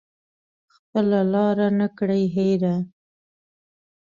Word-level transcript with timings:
خپله 0.73 1.19
لاره 1.33 1.67
نه 1.79 1.87
کړي 1.97 2.23
هیره 2.35 2.75